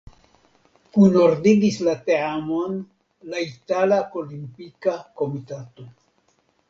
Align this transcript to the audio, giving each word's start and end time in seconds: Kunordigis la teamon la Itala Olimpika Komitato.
Kunordigis 0.95 1.77
la 1.87 1.93
teamon 2.07 2.79
la 3.33 3.43
Itala 3.51 4.01
Olimpika 4.23 4.97
Komitato. 5.23 5.87